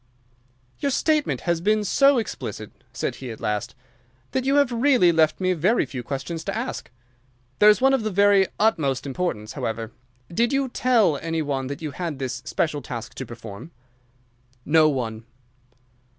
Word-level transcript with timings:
"You 0.79 0.89
statement 0.89 1.41
has 1.41 1.61
been 1.61 1.83
so 1.83 2.17
explicit," 2.17 2.71
said 2.91 3.17
he 3.17 3.29
at 3.29 3.39
last, 3.39 3.75
"that 4.31 4.45
you 4.45 4.55
have 4.55 4.71
really 4.71 5.11
left 5.11 5.39
me 5.39 5.53
very 5.53 5.85
few 5.85 6.01
questions 6.01 6.43
to 6.45 6.57
ask. 6.57 6.89
There 7.59 7.69
is 7.69 7.81
one 7.81 7.93
of 7.93 8.01
the 8.01 8.09
very 8.09 8.47
utmost 8.59 9.05
importance, 9.05 9.53
however. 9.53 9.91
Did 10.33 10.53
you 10.53 10.69
tell 10.69 11.17
any 11.17 11.43
one 11.43 11.67
that 11.67 11.83
you 11.83 11.91
had 11.91 12.17
this 12.17 12.41
special 12.45 12.81
task 12.81 13.13
to 13.13 13.27
perform?" 13.27 13.69
"No 14.65 14.89
one." 14.89 15.23